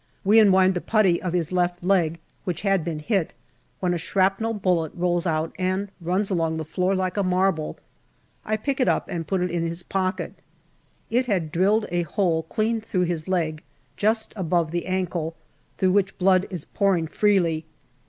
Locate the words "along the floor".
6.31-6.95